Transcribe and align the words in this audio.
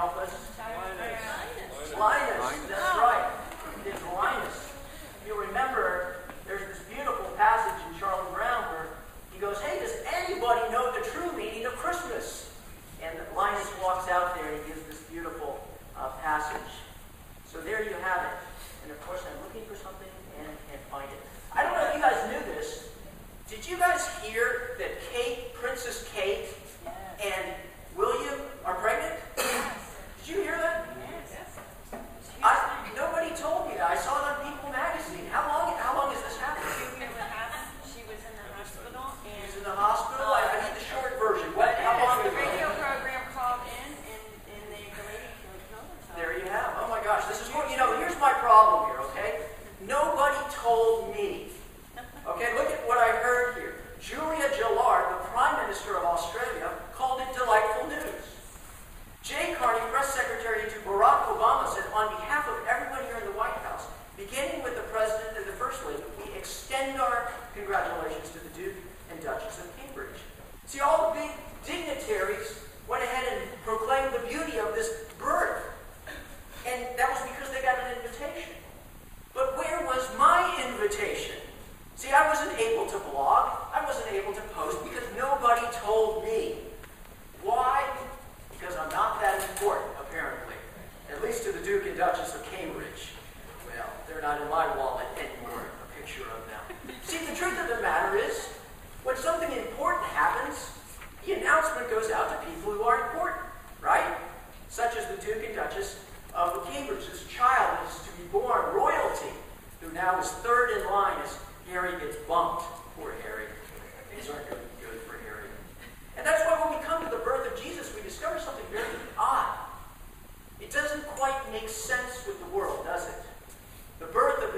help 0.00 0.16
us? 0.16 0.59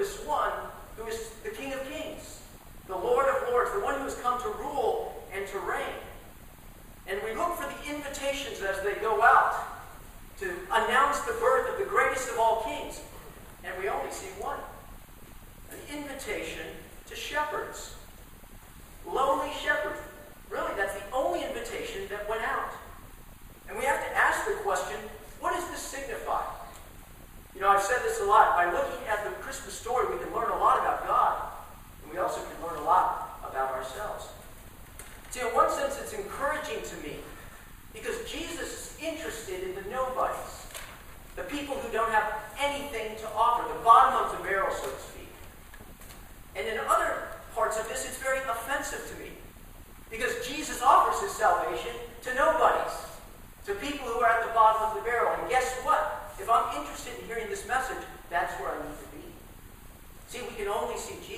this 0.03 0.19
one 0.25 0.51
who 0.97 1.07
is 1.07 1.29
the 1.45 1.49
King 1.49 1.71
of 1.71 1.79
Kings, 1.89 2.41
the 2.87 2.95
Lord 2.95 3.25
of 3.25 3.47
Lords, 3.49 3.71
the 3.71 3.79
one 3.79 3.95
who 3.95 4.03
has 4.03 4.15
come 4.15 4.41
to 4.41 4.49
rule 4.59 5.23
and 5.33 5.47
to 5.47 5.59
reign. 5.59 5.95
And 7.07 7.21
we 7.23 7.33
look 7.33 7.55
for 7.55 7.71
the 7.71 7.95
invitations 7.95 8.61
as 8.61 8.83
they 8.83 8.95
go 8.95 9.23
out 9.23 9.55
to 10.41 10.53
announce 10.73 11.21
the 11.21 11.31
birth 11.39 11.71
of 11.71 11.79
the 11.79 11.85
greatest 11.85 12.29
of 12.29 12.37
all 12.37 12.63
kings. 12.63 12.99
And 13.63 13.73
we 13.81 13.87
only 13.87 14.11
see 14.11 14.27
one 14.41 14.59
an 15.71 15.97
invitation 15.97 16.67
to 17.07 17.15
shepherds. 17.15 17.95
Lowly 19.07 19.51
shepherds. 19.63 19.99
Really, 20.49 20.73
that's 20.75 20.95
the 20.95 21.11
only 21.13 21.45
invitation 21.45 22.01
that 22.09 22.27
went 22.27 22.41
out. 22.43 22.71
And 23.69 23.77
we 23.77 23.85
have 23.85 24.03
to 24.05 24.17
ask 24.17 24.45
the 24.47 24.55
question 24.63 24.97
what 25.39 25.53
does 25.53 25.69
this 25.69 25.79
signify? 25.79 26.43
You 27.55 27.61
know, 27.61 27.69
I've 27.69 27.83
said 27.83 28.01
this 28.03 28.19
a 28.21 28.25
lot. 28.25 28.55
By 28.55 28.71
looking 28.71 29.02
the 29.61 29.71
story, 29.71 30.07
we 30.11 30.23
can 30.23 30.33
learn 30.33 30.49
a 30.49 30.57
lot 30.57 30.79
about 30.79 31.07
God, 31.07 31.51
and 32.03 32.11
we 32.11 32.17
also 32.17 32.41
can 32.41 32.67
learn 32.67 32.79
a 32.79 32.83
lot 32.83 33.39
about 33.47 33.71
ourselves. 33.71 34.27
See, 35.29 35.41
in 35.41 35.47
one 35.47 35.69
sense, 35.71 35.99
it's 35.99 36.13
encouraging 36.13 36.81
to 36.83 36.95
me 37.07 37.17
because 37.93 38.29
Jesus 38.29 38.69
is 38.73 38.97
interested 39.01 39.63
in 39.63 39.75
the 39.75 39.89
nobodies, 39.89 40.67
the 41.35 41.43
people 41.43 41.75
who 41.75 41.91
don't 41.91 42.11
have 42.11 42.33
anything 42.59 43.15
to 43.17 43.27
offer, 43.35 43.67
the 43.67 43.83
bottom 43.83 44.25
of 44.25 44.37
the 44.37 44.43
barrel, 44.43 44.71
so 44.71 44.89
to 44.89 44.99
speak. 44.99 45.29
And 46.55 46.67
in 46.67 46.77
other 46.87 47.29
parts 47.55 47.79
of 47.79 47.87
this, 47.87 48.05
it's 48.05 48.17
very 48.17 48.39
offensive 48.39 49.09
to 49.09 49.23
me 49.23 49.31
because 50.09 50.47
Jesus 50.47 50.81
offers 50.81 51.21
his 51.21 51.31
salvation 51.31 51.91
to 52.21 52.33
nobodies, 52.35 52.93
to 53.65 53.73
people 53.75 54.07
who 54.07 54.19
are 54.21 54.29
at 54.29 54.47
the 54.47 54.53
bottom 54.53 54.83
of 54.89 54.95
the 54.95 55.01
barrel. 55.01 55.33
And 55.39 55.49
guess 55.49 55.73
what? 55.81 56.33
If 56.39 56.49
I'm 56.49 56.77
interested 56.77 57.13
in 57.19 57.25
hearing 57.25 57.49
this 57.49 57.67
message, 57.67 58.03
that's 58.29 58.53
where 58.59 58.69
I 58.69 58.77
need 58.77 58.97
to 58.97 59.07
be 59.09 59.12
oxygen. 61.03 61.32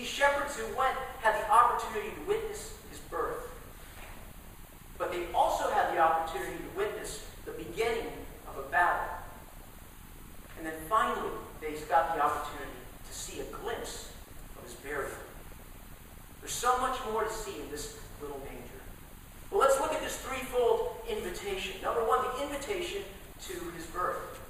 These 0.00 0.08
shepherds 0.08 0.56
who 0.56 0.64
went 0.78 0.96
had 1.20 1.34
the 1.44 1.52
opportunity 1.52 2.08
to 2.08 2.20
witness 2.26 2.72
his 2.88 2.98
birth. 3.10 3.52
But 4.96 5.12
they 5.12 5.26
also 5.34 5.68
had 5.70 5.94
the 5.94 5.98
opportunity 5.98 6.56
to 6.56 6.78
witness 6.78 7.26
the 7.44 7.50
beginning 7.50 8.06
of 8.48 8.56
a 8.56 8.62
battle. 8.70 9.14
And 10.56 10.64
then 10.66 10.72
finally, 10.88 11.28
they 11.60 11.74
got 11.86 12.16
the 12.16 12.24
opportunity 12.24 12.80
to 13.06 13.14
see 13.14 13.40
a 13.40 13.44
glimpse 13.44 14.10
of 14.56 14.64
his 14.64 14.72
burial. 14.72 15.10
There's 16.40 16.52
so 16.52 16.78
much 16.78 16.96
more 17.12 17.24
to 17.24 17.30
see 17.30 17.60
in 17.60 17.70
this 17.70 17.98
little 18.22 18.38
manger. 18.38 18.80
Well, 19.50 19.60
let's 19.60 19.78
look 19.80 19.92
at 19.92 20.00
this 20.00 20.16
threefold 20.16 20.96
invitation. 21.10 21.74
Number 21.82 22.00
one, 22.06 22.24
the 22.24 22.42
invitation 22.42 23.02
to 23.48 23.52
his 23.76 23.84
birth. 23.84 24.40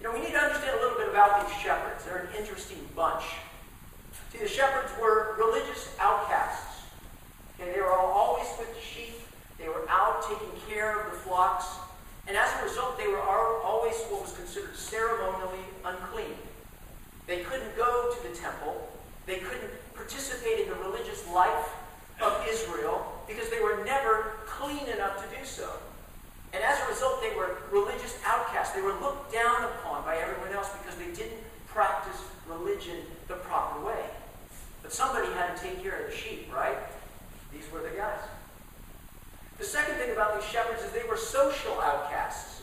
You 0.00 0.08
know, 0.08 0.12
we 0.12 0.26
need 0.26 0.32
to 0.32 0.38
understand 0.40 0.76
a 0.76 0.82
little 0.82 0.98
bit 0.98 1.08
about 1.08 1.46
these 1.46 1.56
shepherds. 1.56 2.04
They're 2.04 2.28
an 2.28 2.36
interesting 2.36 2.78
bunch. 2.96 3.22
See, 4.36 4.42
the 4.42 4.48
shepherds 4.48 4.92
were 5.00 5.34
religious 5.38 5.94
outcasts. 5.98 6.82
And 7.60 7.72
they 7.72 7.80
were 7.80 7.92
always 7.92 8.46
with 8.58 8.74
the 8.74 8.80
sheep. 8.80 9.14
They 9.58 9.68
were 9.68 9.86
out 9.88 10.22
taking 10.22 10.52
care 10.68 11.00
of 11.00 11.12
the 11.12 11.18
flocks. 11.18 11.66
And 12.28 12.36
as 12.36 12.50
a 12.60 12.64
result, 12.64 12.98
they 12.98 13.06
were 13.06 13.20
always 13.20 13.94
what 14.10 14.22
was 14.22 14.32
considered 14.34 14.76
ceremonially 14.76 15.64
unclean. 15.84 16.36
They 17.26 17.40
couldn't 17.40 17.76
go 17.76 18.12
to 18.14 18.28
the 18.28 18.34
temple. 18.36 18.88
They 19.26 19.38
couldn't 19.38 19.70
participate 19.94 20.60
in 20.60 20.68
the 20.68 20.76
religious 20.76 21.26
life 21.30 21.70
of 22.20 22.44
Israel 22.48 23.22
because 23.26 23.48
they 23.50 23.60
were 23.60 23.84
never 23.84 24.34
clean 24.46 24.86
enough 24.88 25.16
to 25.16 25.36
do 25.36 25.44
so. 25.44 25.70
And 26.52 26.62
as 26.62 26.78
a 26.80 26.88
result, 26.88 27.22
they 27.22 27.34
were 27.36 27.56
religious 27.70 28.18
outcasts. 28.24 28.74
They 28.74 28.82
were 28.82 28.98
looked 29.00 29.32
down 29.32 29.64
upon 29.64 30.04
by 30.04 30.16
everyone 30.16 30.52
else 30.52 30.70
because 30.82 30.96
they 30.96 31.12
didn't 31.12 31.40
practice 31.66 32.20
religion 32.48 32.96
the 33.28 33.34
proper 33.34 33.84
way. 33.84 34.04
But 34.86 34.92
somebody 34.92 35.26
had 35.32 35.55
to 35.55 35.55
take 35.66 35.82
care 35.82 36.04
of 36.04 36.10
the 36.10 36.16
sheep, 36.16 36.52
right? 36.54 36.78
These 37.52 37.70
were 37.72 37.80
the 37.80 37.96
guys. 37.96 38.20
The 39.58 39.64
second 39.64 39.94
thing 39.96 40.12
about 40.12 40.38
these 40.38 40.48
shepherds 40.48 40.82
is 40.82 40.90
they 40.92 41.08
were 41.08 41.16
social 41.16 41.80
outcasts. 41.80 42.62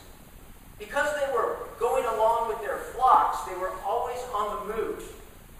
Because 0.78 1.14
they 1.14 1.32
were 1.32 1.58
going 1.78 2.04
along 2.04 2.48
with 2.48 2.60
their 2.60 2.78
flocks, 2.94 3.44
they 3.44 3.56
were 3.56 3.70
always 3.86 4.18
on 4.34 4.68
the 4.68 4.74
move, 4.74 5.12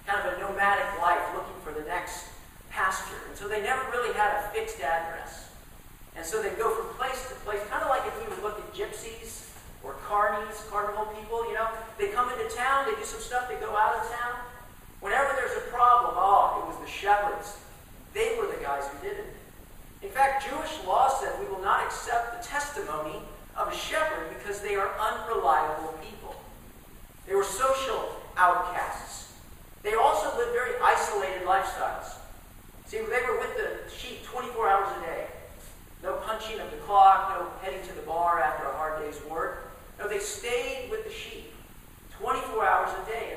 kind 0.06 0.26
of 0.26 0.35
a 0.35 0.41
nomadic 0.41 0.87
life 1.00 1.23
looking 1.35 1.55
for 1.62 1.73
the 1.73 1.87
next 1.87 2.26
pasture. 2.70 3.23
And 3.29 3.37
so 3.37 3.46
they 3.46 3.62
never 3.62 3.82
really 3.91 4.12
had 4.14 4.44
a 4.44 4.49
fixed 4.50 4.81
address. 4.81 5.50
And 6.17 6.25
so 6.25 6.43
they'd 6.43 6.58
go 6.58 6.70
from 6.75 6.94
place 6.96 7.29
to 7.29 7.35
place, 7.46 7.61
kind 7.70 7.82
of 7.82 7.91
like 7.91 8.06
if 8.06 8.14
we 8.23 8.29
would 8.35 8.43
look 8.43 8.58
at 8.58 8.75
gypsies 8.75 9.50
or 9.82 9.94
carnies, 10.06 10.69
carnival 10.70 11.06
people, 11.06 11.46
you 11.46 11.55
know. 11.55 11.69
They 11.99 12.08
come 12.08 12.31
into 12.31 12.55
town, 12.55 12.87
they 12.87 12.94
do 12.94 13.05
some 13.05 13.20
stuff, 13.20 13.49
they 13.49 13.56
go 13.56 13.76
out 13.76 13.96
of 13.96 14.11
town. 14.11 14.35
Whenever 15.00 15.35
there's 15.37 15.56
a 15.58 15.70
problem, 15.70 16.14
oh, 16.17 16.62
it 16.62 16.67
was 16.67 16.79
the 16.81 16.83
shepherds. 17.00 17.58
They 18.12 18.37
were 18.38 18.46
the 18.46 18.62
guys 18.62 18.85
who 18.88 19.08
did 19.08 19.19
it. 19.19 19.26
In 20.02 20.11
fact, 20.11 20.46
Jewish 20.49 20.85
law 20.87 21.08
said 21.08 21.32
we 21.41 21.46
will 21.46 21.62
not 21.62 21.85
accept 21.85 22.41
the 22.41 22.46
testimony 22.46 23.19
of 23.56 23.73
a 23.73 23.76
shepherd 23.76 24.29
because 24.37 24.61
they 24.61 24.75
are 24.75 24.91
unreliable 24.99 25.94
people. 26.02 26.35
They 27.26 27.35
were 27.35 27.44
social 27.44 28.17
outcasts. 28.37 29.32
They 29.82 29.94
also 29.94 30.37
lived 30.37 30.52
very 30.52 30.75
isolated 30.82 31.43
lifestyles. 31.46 32.17
See, 32.87 32.99
they 32.99 33.23
were 33.26 33.38
with 33.38 33.56
the 33.56 33.91
sheep 33.94 34.25
24 34.25 34.69
hours 34.69 34.88
a 34.99 35.06
day. 35.06 35.26
No 36.02 36.17
punching 36.17 36.61
of 36.61 36.70
the 36.70 36.76
clock, 36.79 37.31
no 37.31 37.49
heading 37.62 37.87
to 37.88 37.94
the 37.94 38.02
bar 38.02 38.41
after 38.41 38.67
a 38.67 38.73
hard 38.76 39.00
day's 39.02 39.20
work. 39.25 39.73
No, 39.99 40.06
they 40.06 40.19
stayed 40.19 40.91
with 40.91 41.05
the 41.05 41.11
sheep 41.11 41.52
24 42.20 42.67
hours 42.67 42.91
a 43.02 43.11
day, 43.11 43.34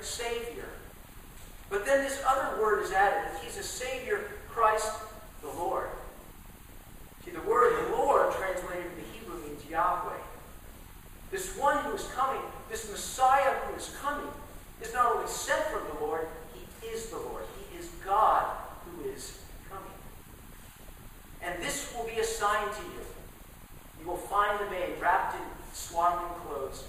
their 0.00 0.06
Savior. 0.06 0.64
But 1.68 1.84
then 1.84 2.02
this 2.02 2.22
other 2.26 2.60
word 2.60 2.82
is 2.82 2.90
added 2.92 3.32
that 3.32 3.40
he's 3.44 3.58
a 3.58 3.62
Savior, 3.62 4.30
Christ 4.48 4.90
the 5.42 5.48
Lord. 5.48 5.88
See, 7.24 7.30
the 7.30 7.42
word 7.42 7.86
the 7.86 7.96
Lord 7.96 8.32
translated 8.32 8.86
into 8.86 9.10
Hebrew 9.12 9.46
means 9.46 9.64
Yahweh. 9.68 10.16
This 11.30 11.56
one 11.56 11.84
who 11.84 11.92
is 11.92 12.04
coming, 12.14 12.40
this 12.70 12.90
Messiah 12.90 13.54
who 13.66 13.76
is 13.76 13.94
coming, 14.02 14.28
is 14.82 14.92
not 14.94 15.14
only 15.14 15.28
sent 15.28 15.62
from 15.64 15.82
the 15.92 16.04
Lord, 16.04 16.26
he 16.54 16.88
is 16.88 17.10
the 17.10 17.16
Lord. 17.16 17.44
He 17.70 17.78
is 17.78 17.88
God 18.04 18.46
who 18.86 19.08
is 19.10 19.38
coming. 19.68 19.84
And 21.42 21.62
this 21.62 21.94
will 21.94 22.06
be 22.06 22.18
a 22.20 22.24
sign 22.24 22.68
to 22.68 22.82
you. 22.82 23.04
You 24.00 24.08
will 24.08 24.16
find 24.16 24.58
the 24.58 24.70
babe 24.70 25.00
wrapped 25.00 25.36
in 25.36 25.42
swaddling 25.74 26.32
clothes. 26.46 26.84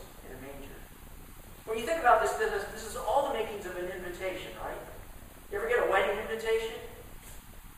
When 1.72 1.80
you 1.80 1.86
think 1.86 2.02
about 2.02 2.22
this, 2.22 2.34
this 2.34 2.52
is, 2.52 2.68
this 2.74 2.86
is 2.86 2.98
all 2.98 3.30
the 3.30 3.34
makings 3.34 3.66
of 3.66 3.78
an 3.78 3.86
invitation, 3.86 4.52
right? 4.60 4.76
You 5.50 5.58
ever 5.58 5.70
get 5.70 5.88
a 5.88 5.90
wedding 5.90 6.20
invitation? 6.20 6.76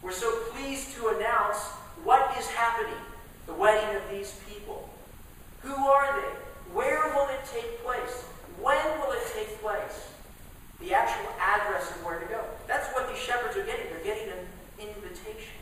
We're 0.02 0.12
so 0.12 0.34
pleased 0.50 0.96
to 0.96 1.10
announce 1.10 1.60
what 2.04 2.36
is 2.36 2.48
happening, 2.48 2.98
the 3.46 3.54
wedding 3.54 3.96
of 3.96 4.02
these 4.10 4.34
people. 4.50 4.90
Who 5.62 5.76
are 5.76 6.20
they? 6.20 6.74
Where 6.74 7.14
will 7.14 7.30
it 7.30 7.42
take 7.54 7.84
place? 7.86 8.24
When 8.60 8.82
will 8.98 9.12
it 9.12 9.22
take 9.32 9.62
place? 9.62 10.10
The 10.80 10.96
actual 10.96 11.30
address 11.40 11.92
of 11.92 12.04
where 12.04 12.20
to 12.20 12.26
go. 12.26 12.44
That's 12.66 12.88
what 12.96 13.08
these 13.08 13.20
shepherds 13.20 13.56
are 13.58 13.64
getting. 13.64 13.94
They're 13.94 14.16
getting 14.16 14.34
an 14.34 14.44
invitation. 14.80 15.54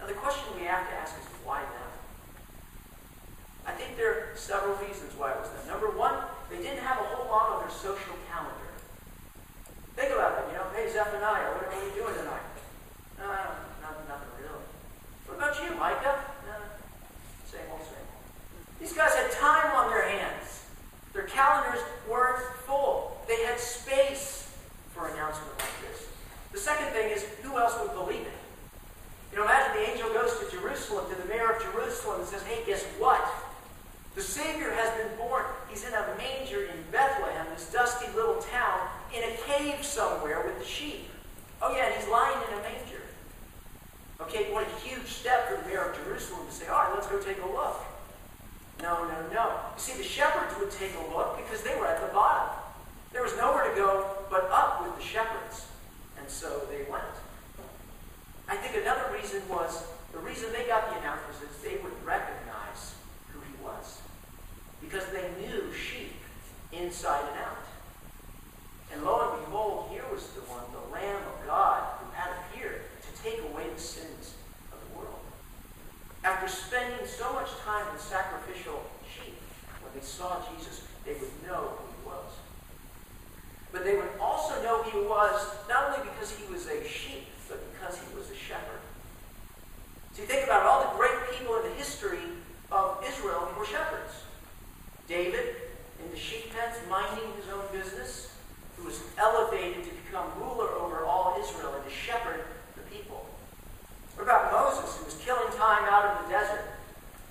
Now, 0.00 0.06
the 0.08 0.14
question 0.14 0.42
we 0.58 0.66
have 0.66 0.90
to 0.90 0.94
ask 0.96 1.14
is 1.20 1.26
why 1.44 1.60
them? 1.60 1.90
I 3.64 3.70
think 3.70 3.96
there 3.96 4.10
are 4.10 4.26
several 4.34 4.74
reasons 4.78 5.12
why 5.16 5.30
it 5.30 5.38
was 5.38 5.50
them. 5.50 5.68
Number 5.68 5.90
one, 5.96 6.16
they 6.50 6.58
didn't 6.58 6.82
have 6.82 6.98
a 6.98 7.06
whole 7.14 7.26
lot 7.30 7.56
on 7.56 7.60
their 7.62 7.70
social 7.70 8.16
calendar. 8.30 8.70
Think 9.96 10.12
about 10.12 10.38
it. 10.38 10.52
You 10.52 10.58
know, 10.58 10.66
hey, 10.76 10.90
Zephaniah, 10.92 11.56
what 11.56 11.66
are 11.66 11.72
we 11.72 11.90
doing 11.94 12.14
tonight? 12.14 12.46
Uh, 13.18 13.56
not, 13.82 13.96
nothing 14.06 14.32
really. 14.38 14.64
What 15.26 15.38
about 15.38 15.56
you, 15.62 15.74
Micah? 15.74 16.20
Uh, 16.46 16.68
same 17.48 17.66
old, 17.72 17.80
same 17.80 18.04
old. 18.04 18.24
These 18.78 18.92
guys 18.92 19.14
had 19.14 19.32
time 19.32 19.74
on 19.74 19.90
their 19.90 20.08
hands. 20.08 20.64
Their 21.12 21.24
calendars 21.24 21.80
weren't 22.08 22.44
full. 22.66 23.24
They 23.26 23.42
had 23.44 23.58
space 23.58 24.54
for 24.92 25.08
an 25.08 25.14
announcement 25.14 25.58
like 25.58 25.80
this. 25.88 26.06
The 26.52 26.58
second 26.58 26.88
thing 26.92 27.10
is, 27.10 27.24
who 27.42 27.58
else 27.58 27.74
would 27.80 27.94
believe 27.94 28.20
it? 28.20 28.38
You 29.32 29.38
know, 29.38 29.44
imagine 29.44 29.82
the 29.82 29.90
angel 29.90 30.12
goes 30.12 30.38
to 30.38 30.50
Jerusalem, 30.50 31.04
to 31.10 31.20
the 31.20 31.28
mayor 31.28 31.52
of 31.52 31.62
Jerusalem, 31.62 32.20
and 32.20 32.28
says, 32.28 32.42
hey, 32.42 32.62
guess 32.66 32.84
what? 32.98 33.20
The 34.14 34.22
Savior 34.22 34.70
has 34.70 34.96
been 34.96 35.16
born. 35.18 35.44
He's 35.68 35.84
in 35.86 35.92
a 35.92 36.06
manger 36.16 36.64
in 36.64 36.76
Bethlehem, 36.90 37.46
this 37.52 37.70
dusty 37.70 38.06
little 38.14 38.40
town, 38.40 38.88
in 39.14 39.22
a 39.22 39.36
cave 39.46 39.84
somewhere 39.84 40.42
with 40.46 40.58
the 40.58 40.64
sheep. 40.64 41.10
Oh, 41.60 41.76
yeah, 41.76 41.86
and 41.86 41.94
he's 41.94 42.08
lying 42.08 42.38
in 42.48 42.58
a 42.58 42.62
manger. 42.62 43.02
Okay, 44.22 44.50
what 44.52 44.66
a 44.66 44.88
huge 44.88 45.06
step 45.06 45.48
for 45.48 45.62
the 45.62 45.68
mayor 45.68 45.90
of 45.90 45.96
Jerusalem 45.96 46.46
to 46.46 46.52
say, 46.52 46.68
all 46.68 46.84
right, 46.84 46.94
let's 46.94 47.05
go 47.16 47.22
take 47.22 47.42
a 47.42 47.46
look. 47.46 47.84
No, 48.82 49.04
no, 49.08 49.16
no. 49.32 49.46
You 49.74 49.78
see, 49.80 49.96
the 49.96 50.04
shepherds 50.04 50.54
would 50.60 50.70
take 50.70 50.92
a 50.94 51.16
look 51.16 51.36
because 51.36 51.62
they 51.62 51.74
were 51.76 51.86
at 51.86 52.00
the 52.00 52.12
bottom. 52.12 52.54
There 53.12 53.22
was 53.22 53.36
nowhere 53.36 53.70
to 53.70 53.74
go 53.74 54.06
but 54.30 54.50
up 54.50 54.82
with 54.84 54.96
the 54.96 55.02
shepherds. 55.02 55.66
And 56.18 56.28
so 56.28 56.62
they 56.70 56.90
went. 56.90 57.04
I 58.48 58.56
think 58.56 58.82
another 58.82 59.12
reason 59.12 59.42
was 59.48 59.84
the 60.12 60.18
reason 60.18 60.52
they 60.52 60.66
got 60.66 60.90
the 60.90 61.00
announcement 61.00 61.50
is 61.50 61.62
they 61.62 61.78
would 61.82 61.92
recognize 62.04 62.94
who 63.32 63.40
he 63.40 63.64
was. 63.64 64.00
Because 64.80 65.06
they 65.06 65.30
knew 65.40 65.72
sheep 65.72 66.12
inside 66.72 67.24
and 67.30 67.40
out. 67.40 67.64
And 68.92 69.04
lo 69.04 69.32
and 69.32 69.44
behold, 69.44 69.88
here 69.90 70.04
was 70.12 70.28
the 70.28 70.42
one, 70.42 70.62
the 70.72 70.92
Lamb 70.92 71.16
of 71.16 71.46
God, 71.46 71.82
who 71.98 72.12
had 72.12 72.30
appeared 72.44 72.82
to 73.02 73.22
take 73.22 73.40
away 73.50 73.64
the 73.74 73.80
sins 73.80 74.34
of 74.72 74.78
the 74.78 74.98
world. 74.98 75.26
After 76.26 76.48
spending 76.48 77.06
so 77.06 77.32
much 77.34 77.50
time 77.64 77.86
with 77.92 78.02
sacrificial 78.02 78.82
sheep, 79.06 79.38
when 79.80 79.94
they 79.94 80.04
saw 80.04 80.42
Jesus, 80.50 80.82
they 81.04 81.12
would 81.14 81.30
know 81.46 81.78
who 81.78 81.86
he 81.86 82.02
was. 82.04 82.32
But 83.70 83.84
they 83.84 83.94
would 83.94 84.10
also 84.20 84.60
know 84.62 84.82
who 84.82 85.00
he 85.02 85.06
was 85.06 85.46
not 85.68 85.90
only 85.90 86.10
because 86.10 86.34
he 86.34 86.50
was 86.52 86.66
a 86.66 86.82
sheep, 86.82 87.26
but 87.48 87.62
because 87.72 87.98
he 87.98 88.16
was 88.16 88.28
a 88.30 88.34
shepherd. 88.34 88.82
So 90.14 90.22
you 90.22 90.28
think 90.28 90.46
about 90.46 90.62
it, 90.62 90.66
all 90.66 90.90
the 90.90 90.98
great 90.98 91.38
people 91.38 91.56
in 91.62 91.70
the 91.70 91.76
history 91.76 92.26
of 92.72 93.04
Israel 93.06 93.48
were 93.56 93.64
shepherds. 93.64 94.24
David, 95.06 95.54
in 96.02 96.10
the 96.10 96.18
sheep 96.18 96.50
pens, 96.52 96.74
minding 96.90 97.30
his 97.36 97.52
own 97.54 97.62
business, 97.70 98.34
who 98.76 98.84
was 98.84 99.00
elevated 99.16 99.84
to 99.84 99.90
become 100.04 100.26
ruler 100.40 100.70
over 100.70 101.04
all 101.04 101.36
Israel 101.38 101.72
and 101.74 101.84
to 101.84 101.90
shepherd 101.90 102.42
the 102.74 102.82
people. 102.90 103.26
What 104.16 104.24
about 104.24 104.50
Moses, 104.50 104.96
who 104.96 105.04
was 105.04 105.14
killing 105.16 105.52
time 105.58 105.84
out 105.84 106.16
in 106.16 106.24
the 106.24 106.32
desert, 106.32 106.64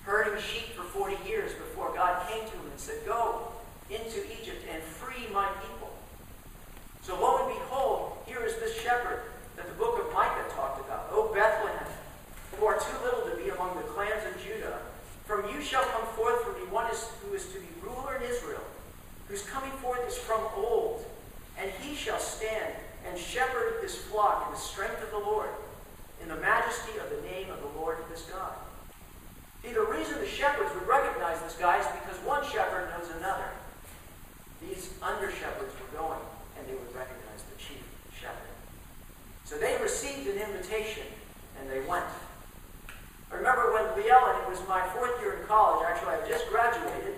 herding 0.04 0.40
sheep 0.40 0.70
for 0.78 0.84
40 0.84 1.28
years 1.28 1.52
before 1.52 1.92
God 1.92 2.28
came 2.28 2.46
to 2.46 2.54
him 2.54 2.70
and 2.70 2.78
said, 2.78 3.04
Go 3.04 3.50
into 3.90 4.22
Egypt 4.40 4.62
and 4.70 4.80
free 4.80 5.26
my 5.32 5.48
people? 5.66 5.90
So 7.02 7.20
lo 7.20 7.42
and 7.42 7.58
behold, 7.58 8.18
here 8.24 8.44
is 8.44 8.54
this 8.56 8.80
shepherd 8.80 9.22
that 9.56 9.66
the 9.66 9.74
book 9.74 9.98
of 9.98 10.14
Micah 10.14 10.46
talked 10.54 10.78
about. 10.78 11.08
O 11.10 11.34
Bethlehem, 11.34 11.90
who 12.56 12.66
are 12.66 12.78
too 12.78 12.96
little 13.02 13.30
to 13.30 13.36
be 13.36 13.50
among 13.50 13.76
the 13.76 13.82
clans 13.90 14.22
of 14.24 14.40
Judah, 14.40 14.78
from 15.24 15.50
you 15.50 15.60
shall 15.60 15.82
come 15.84 16.06
forth 16.14 16.40
for 16.44 16.52
me 16.52 16.70
one 16.70 16.88
is, 16.92 17.10
who 17.24 17.34
is 17.34 17.46
to 17.46 17.58
be 17.58 17.66
ruler 17.82 18.14
in 18.14 18.22
Israel, 18.22 18.62
whose 19.26 19.42
coming 19.42 19.72
forth 19.82 20.06
is 20.06 20.16
from 20.16 20.40
old, 20.54 21.04
and 21.58 21.68
he 21.82 21.96
shall 21.96 22.20
stand 22.20 22.74
and 23.08 23.18
shepherd 23.18 23.82
his 23.82 23.96
flock 23.96 24.46
in 24.46 24.54
the 24.54 24.58
strength 24.96 25.12
of 25.12 25.20
the 25.20 25.30
Lord, 25.30 25.50
in 26.22 26.28
the 26.28 26.36
majesty 26.36 26.98
of 26.98 27.10
the 27.10 27.20
name 27.28 27.50
of 27.50 27.60
the 27.60 27.78
Lord 27.78 27.98
this 28.10 28.22
God. 28.22 28.52
See, 29.62 29.72
the 29.72 29.82
reason 29.82 30.18
the 30.20 30.26
shepherds 30.26 30.70
would 30.74 30.88
recognize 30.88 31.40
this 31.42 31.56
guy 31.56 31.80
is 31.80 31.86
because 32.00 32.16
one 32.24 32.44
shepherd 32.44 32.88
knows 32.90 33.10
another. 33.18 33.50
These 34.62 34.90
under 35.02 35.30
shepherds 35.30 35.74
were 35.76 35.98
going, 35.98 36.20
and 36.56 36.66
they 36.66 36.72
would 36.72 36.94
recognize 36.94 37.44
the 37.52 37.58
chief 37.58 37.82
shepherd. 38.14 38.52
So 39.44 39.58
they 39.58 39.76
received 39.82 40.28
an 40.28 40.38
invitation, 40.38 41.04
and 41.60 41.70
they 41.70 41.80
went. 41.86 42.06
I 43.30 43.34
remember 43.34 43.72
when 43.74 43.84
Leellen, 44.00 44.42
it 44.42 44.48
was 44.48 44.60
my 44.68 44.86
fourth 44.94 45.20
year 45.20 45.40
in 45.40 45.46
college, 45.46 45.84
actually 45.86 46.14
I 46.14 46.28
just 46.28 46.48
graduated, 46.48 47.16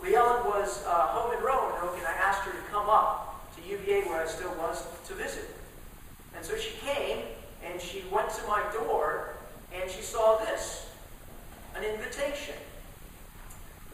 Leellen 0.00 0.46
was 0.46 0.84
uh, 0.86 1.08
home 1.08 1.36
in 1.36 1.44
Roanoke, 1.44 1.98
and 1.98 2.06
I 2.06 2.12
asked 2.12 2.42
her 2.42 2.52
to 2.52 2.64
come 2.70 2.88
up 2.88 3.52
to 3.56 3.68
UVA 3.68 4.08
where 4.08 4.22
I 4.22 4.26
still 4.26 4.54
was 4.54 4.86
to 5.08 5.14
visit. 5.14 5.61
And 6.36 6.44
so 6.44 6.56
she 6.56 6.72
came, 6.78 7.18
and 7.64 7.80
she 7.80 8.04
went 8.10 8.30
to 8.30 8.46
my 8.46 8.62
door, 8.72 9.34
and 9.74 9.90
she 9.90 10.02
saw 10.02 10.38
this, 10.38 10.86
an 11.76 11.84
invitation. 11.84 12.54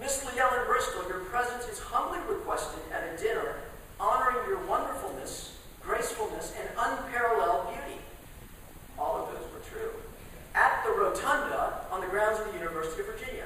Miss 0.00 0.24
Leellen 0.24 0.66
Bristol, 0.66 1.02
your 1.08 1.20
presence 1.26 1.66
is 1.68 1.78
humbly 1.78 2.18
requested 2.28 2.80
at 2.92 3.14
a 3.14 3.22
dinner 3.22 3.56
honoring 4.00 4.48
your 4.48 4.64
wonderfulness, 4.66 5.56
gracefulness, 5.82 6.54
and 6.58 6.68
unparalleled 6.78 7.68
beauty. 7.68 8.00
All 8.98 9.22
of 9.22 9.34
those 9.34 9.44
were 9.52 9.60
true. 9.68 9.90
At 10.54 10.84
the 10.84 10.92
Rotunda 10.92 11.82
on 11.90 12.00
the 12.00 12.06
grounds 12.06 12.38
of 12.40 12.46
the 12.46 12.58
University 12.58 13.00
of 13.00 13.06
Virginia 13.06 13.44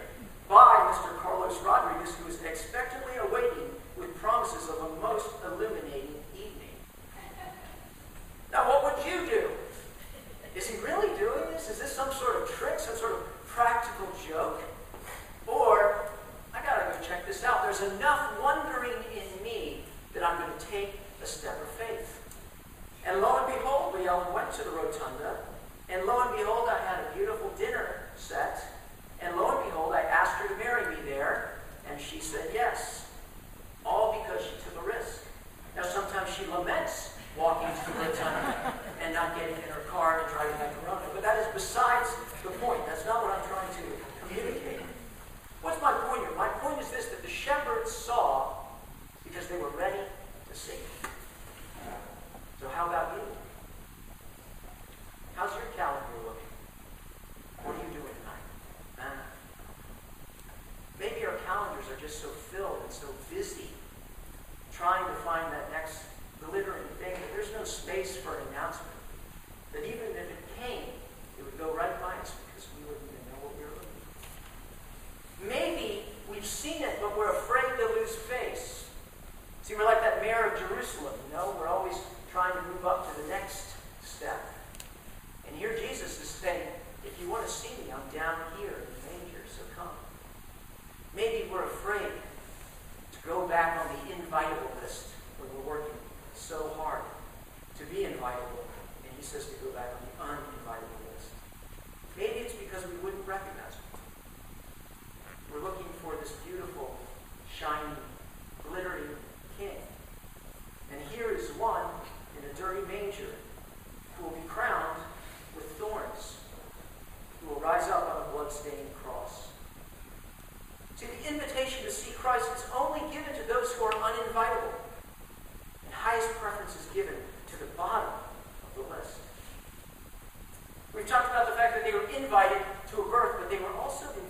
by 0.49 0.93
Mr. 0.93 1.17
Carlos 1.19 1.59
Rodriguez, 1.63 2.15
who 2.17 2.29
is 2.29 2.43
expectantly 2.43 3.17
awaiting 3.17 3.71
with 3.97 4.15
promises 4.17 4.69
of 4.69 4.77
a 4.77 5.01
most 5.01 5.29
illuminating. 5.47 6.12
Now, 8.53 8.69
what 8.69 8.85
would 8.85 9.07
you 9.07 9.27
do? 9.27 9.49
Is 10.55 10.69
he 10.69 10.77
really 10.85 11.09
doing 11.19 11.51
this? 11.53 11.71
Is 11.71 11.79
this 11.79 11.91
some 11.91 12.13
sort 12.13 12.37
of 12.37 12.51
trick, 12.51 12.79
some 12.79 12.95
sort 12.97 13.13
of 13.13 13.47
practical 13.47 14.07
joke? 14.29 14.61
Or, 15.47 16.05
I 16.53 16.63
gotta 16.63 16.93
go 16.93 17.03
check 17.03 17.27
this 17.27 17.43
out. 17.45 17.63
There's 17.63 17.81
enough 17.81 18.39
wondering 18.43 18.93
in 19.17 19.43
me 19.43 19.85
that 20.13 20.23
I'm 20.23 20.37
to 20.37 20.67
take 20.67 21.01
a 21.23 21.27
step 21.27 21.59
of 21.63 21.69
faith. 21.69 22.21
And 23.07 23.23
lo 23.23 23.39
and 23.39 23.47
behold, 23.55 23.95
we 23.99 24.07
all 24.09 24.31
went 24.35 24.53
to 24.53 24.65
the 24.65 24.71
rotunda, 24.71 25.39
and 25.89 26.05
lo 26.05 26.21
and 26.21 26.37
behold, 26.37 26.69
I 26.69 26.79
had 26.85 27.01
a 27.11 27.17
beautiful 27.17 27.32
face 67.93 68.22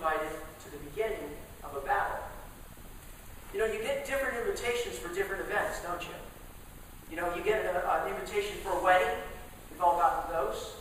invited 0.02 0.34
to 0.58 0.66
the 0.74 0.82
beginning 0.90 1.30
of 1.62 1.78
a 1.78 1.86
battle. 1.86 2.18
You 3.54 3.60
know, 3.60 3.66
you 3.70 3.78
get 3.78 4.02
different 4.02 4.34
invitations 4.34 4.98
for 4.98 5.14
different 5.14 5.46
events, 5.46 5.78
don't 5.86 6.02
you? 6.02 6.18
You 7.06 7.22
know, 7.22 7.30
you 7.38 7.42
get 7.46 7.62
a, 7.62 8.02
an 8.02 8.10
invitation 8.10 8.58
for 8.66 8.74
a 8.74 8.82
wedding. 8.82 9.14
We've 9.70 9.80
all 9.80 10.02
gotten 10.02 10.34
those. 10.34 10.74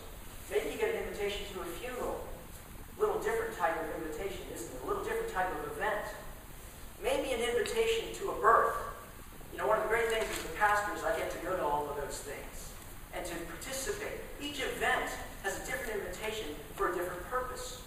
Maybe 0.49 0.73
you 0.73 0.77
get 0.81 0.95
an 0.97 1.05
invitation 1.05 1.45
to 1.53 1.61
a 1.61 1.65
funeral. 1.77 2.17
A 2.97 2.99
little 2.99 3.21
different 3.21 3.53
type 3.61 3.77
of 3.77 4.01
invitation, 4.01 4.41
isn't 4.57 4.73
it? 4.73 4.81
A 4.81 4.87
little 4.89 5.03
different 5.03 5.29
type 5.29 5.53
of 5.53 5.69
event. 5.77 6.01
Maybe 7.03 7.29
an 7.37 7.45
invitation 7.45 8.17
to 8.25 8.31
a 8.33 8.41
birth. 8.41 8.73
You 9.53 9.59
know, 9.61 9.67
one 9.67 9.77
of 9.77 9.83
the 9.83 9.89
great 9.89 10.09
things 10.09 10.25
as 10.25 10.45
a 10.49 10.55
pastor 10.57 10.97
is 10.97 11.05
I 11.05 11.13
get 11.13 11.29
to 11.29 11.37
go 11.45 11.53
to 11.53 11.61
all 11.61 11.85
of 11.93 11.95
those 12.01 12.25
things 12.25 12.73
and 13.13 13.21
to 13.21 13.35
participate. 13.53 14.17
Each 14.41 14.65
event 14.65 15.13
has 15.45 15.61
a 15.61 15.65
different 15.69 16.01
invitation 16.01 16.57
for 16.73 16.89
a 16.89 16.95
different 16.95 17.21
purpose. 17.29 17.85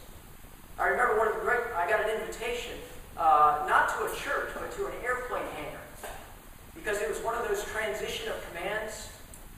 I 0.84 0.88
remember 0.88 1.16
one 1.16 1.28
of 1.28 1.34
the 1.36 1.40
great, 1.40 1.64
I 1.74 1.88
got 1.88 2.04
an 2.04 2.10
invitation, 2.20 2.76
uh, 3.16 3.64
not 3.66 3.88
to 3.96 4.04
a 4.04 4.12
church, 4.14 4.52
but 4.52 4.70
to 4.76 4.84
an 4.84 4.92
airplane 5.02 5.48
hangar. 5.56 5.80
Because 6.74 7.00
it 7.00 7.08
was 7.08 7.16
one 7.24 7.34
of 7.34 7.48
those 7.48 7.64
transition 7.64 8.28
of 8.28 8.36
commands. 8.52 9.08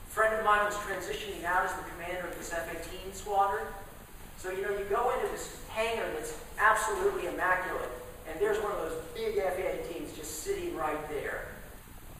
A 0.06 0.14
friend 0.14 0.32
of 0.38 0.44
mine 0.44 0.64
was 0.64 0.76
transitioning 0.76 1.42
out 1.42 1.64
as 1.66 1.72
the 1.72 1.82
commander 1.90 2.28
of 2.28 2.38
this 2.38 2.52
F-18 2.52 3.12
squadron. 3.12 3.66
So, 4.38 4.52
you 4.52 4.62
know, 4.62 4.70
you 4.70 4.84
go 4.84 5.10
into 5.18 5.26
this 5.32 5.58
hangar 5.70 6.06
that's 6.14 6.38
absolutely 6.60 7.26
immaculate, 7.26 7.90
and 8.30 8.40
there's 8.40 8.62
one 8.62 8.70
of 8.70 8.78
those 8.78 9.02
big 9.12 9.36
F-18s 9.36 10.14
just 10.16 10.44
sitting 10.44 10.76
right 10.76 11.08
there. 11.08 11.48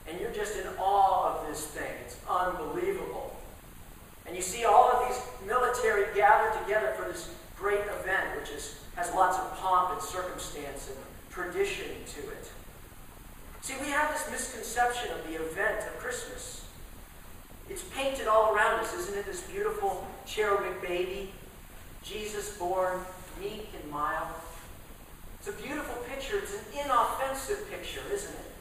And 0.09 0.21
you're 0.21 0.33
just 0.33 0.57
in 0.59 0.67
awe 0.81 1.39
of 1.39 1.47
this 1.47 1.65
thing. 1.65 1.95
It's 2.05 2.17
unbelievable. 2.29 3.37
And 4.27 4.35
you 4.35 4.43
see 4.43 4.65
all 4.65 4.91
of 4.91 5.07
these 5.07 5.23
military 5.47 6.13
gathered 6.17 6.61
together 6.61 6.93
for 6.99 7.07
this 7.09 7.31
great 7.59 7.81
event, 7.81 8.41
which 8.41 8.51
is, 8.51 8.81
has 8.95 9.13
lots 9.15 9.39
of 9.39 9.57
pomp 9.57 9.93
and 9.93 10.03
circumstance 10.03 10.89
and 10.89 10.99
tradition 11.31 11.89
to 12.07 12.21
it. 12.31 12.51
See, 13.63 13.75
we 13.81 13.89
have 13.89 14.13
this 14.13 14.31
misconception 14.31 15.11
of 15.13 15.27
the 15.27 15.35
event 15.35 15.81
of 15.87 15.99
Christmas. 15.99 16.65
It's 17.69 17.83
painted 17.83 18.29
all 18.29 18.55
around 18.55 18.81
us, 18.81 18.95
isn't 18.95 19.19
it? 19.19 19.27
This 19.27 19.41
beautiful 19.43 20.07
cherubic 20.25 20.81
baby, 20.83 21.33
Jesus 22.05 22.57
born, 22.57 23.01
meek 23.41 23.69
and 23.81 23.91
mild. 23.91 24.29
It's 25.41 25.49
a 25.49 25.63
beautiful 25.63 25.97
picture. 26.05 26.39
It's 26.39 26.55
an 26.55 26.85
inoffensive 26.85 27.69
picture, 27.71 28.03
isn't 28.13 28.35
it? 28.35 28.53